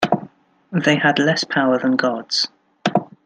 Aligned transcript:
They 0.71 0.95
had 0.95 1.19
less 1.19 1.43
power 1.43 1.77
than 1.77 1.95
gods. 1.95 2.47